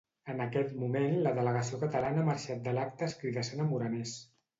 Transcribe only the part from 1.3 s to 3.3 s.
delegació catalana ha marxat de l'acte